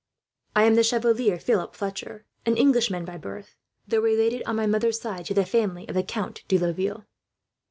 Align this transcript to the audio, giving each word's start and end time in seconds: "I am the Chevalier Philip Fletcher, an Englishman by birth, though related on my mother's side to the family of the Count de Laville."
"I 0.55 0.63
am 0.63 0.73
the 0.73 0.83
Chevalier 0.83 1.37
Philip 1.37 1.75
Fletcher, 1.75 2.25
an 2.47 2.57
Englishman 2.57 3.05
by 3.05 3.17
birth, 3.17 3.53
though 3.87 3.99
related 4.01 4.41
on 4.47 4.55
my 4.55 4.65
mother's 4.65 4.99
side 4.99 5.25
to 5.25 5.35
the 5.35 5.45
family 5.45 5.87
of 5.87 5.93
the 5.93 6.01
Count 6.01 6.41
de 6.47 6.57
Laville." 6.57 7.05